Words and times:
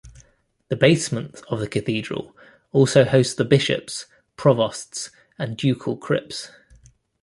The 0.69 0.75
basement 0.75 1.41
of 1.49 1.59
the 1.59 1.67
cathedral 1.67 2.35
also 2.71 3.05
hosts 3.05 3.35
the 3.35 3.45
Bishops, 3.45 4.07
Provosts 4.35 5.11
and 5.37 5.55
Ducal 5.55 5.95
crypts. 5.95 6.49